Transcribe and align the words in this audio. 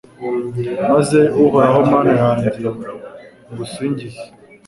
maze 0.89 1.19
Uhoraho 1.43 1.79
Mana 1.91 2.11
yanjye 2.21 2.47
ngusingize 3.51 4.23